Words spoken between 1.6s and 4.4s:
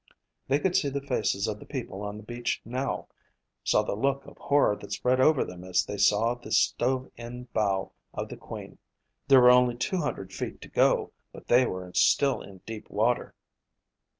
people on the beach now, saw the look of